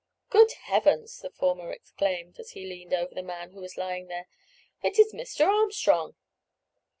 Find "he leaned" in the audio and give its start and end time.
2.53-2.91